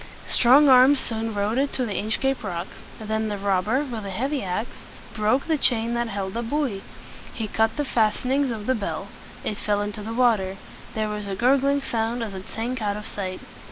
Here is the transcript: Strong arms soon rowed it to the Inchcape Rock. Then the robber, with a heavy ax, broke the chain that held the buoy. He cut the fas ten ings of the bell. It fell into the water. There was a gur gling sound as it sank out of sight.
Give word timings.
Strong 0.25 0.67
arms 0.67 0.99
soon 0.99 1.31
rowed 1.35 1.59
it 1.59 1.71
to 1.73 1.85
the 1.85 1.93
Inchcape 1.95 2.41
Rock. 2.43 2.65
Then 2.99 3.27
the 3.27 3.37
robber, 3.37 3.83
with 3.85 4.03
a 4.03 4.09
heavy 4.09 4.41
ax, 4.41 4.67
broke 5.13 5.45
the 5.45 5.59
chain 5.59 5.93
that 5.93 6.07
held 6.07 6.33
the 6.33 6.41
buoy. 6.41 6.81
He 7.35 7.47
cut 7.47 7.77
the 7.77 7.85
fas 7.85 8.23
ten 8.23 8.31
ings 8.31 8.49
of 8.49 8.65
the 8.65 8.73
bell. 8.73 9.09
It 9.43 9.57
fell 9.57 9.79
into 9.83 10.01
the 10.01 10.15
water. 10.15 10.57
There 10.95 11.07
was 11.09 11.27
a 11.27 11.35
gur 11.35 11.59
gling 11.59 11.83
sound 11.83 12.23
as 12.23 12.33
it 12.33 12.47
sank 12.49 12.81
out 12.81 12.97
of 12.97 13.07
sight. 13.07 13.41